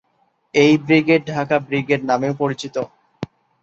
[0.55, 2.75] এই brigade Dhaka brigade নামেও পরিচিত।